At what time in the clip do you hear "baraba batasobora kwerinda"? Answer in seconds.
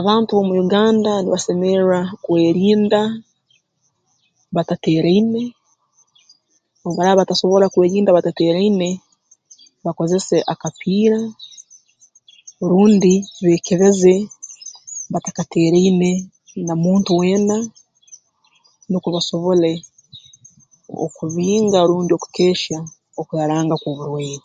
6.96-8.14